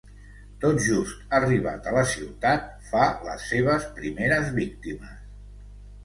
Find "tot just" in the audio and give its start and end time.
0.61-1.33